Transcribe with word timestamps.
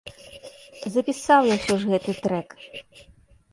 Запісаў 0.95 1.51
я 1.53 1.59
ўсё 1.61 1.75
ж 1.85 1.93
гэты 1.93 2.11
трэк. 2.25 2.59